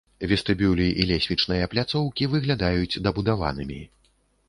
[0.29, 3.83] Вестыбюлі і лесвічныя пляцоўкі выглядаюць дабудаванымі.